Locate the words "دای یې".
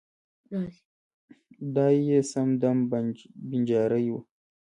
1.75-2.19